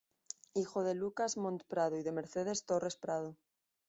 [0.55, 3.37] Hijo de Lucas Montt Prado y de Mercedes Torres Prado.